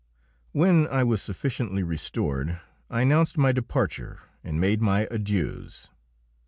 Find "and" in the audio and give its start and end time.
4.43-4.59